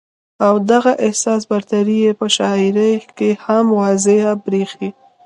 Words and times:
او 0.45 0.53
دغه 0.71 0.91
احساس 1.05 1.41
برتري 1.51 1.97
ئې 2.03 2.11
پۀ 2.19 2.27
شاعرۍ 2.35 2.93
کښې 3.17 3.29
هم 3.45 3.65
واضحه 3.79 4.31
برېښي 4.45 4.89